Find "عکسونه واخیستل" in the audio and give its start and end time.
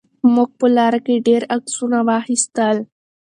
1.55-2.77